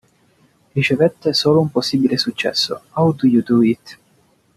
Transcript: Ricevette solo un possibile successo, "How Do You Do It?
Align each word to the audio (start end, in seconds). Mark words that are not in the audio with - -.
Ricevette 0.73 1.31
solo 1.31 1.59
un 1.61 1.69
possibile 1.69 2.17
successo, 2.17 2.85
"How 2.95 3.13
Do 3.13 3.27
You 3.27 3.43
Do 3.45 3.61
It? 3.61 3.99